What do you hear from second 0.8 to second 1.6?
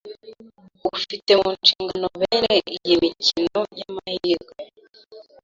ufite mu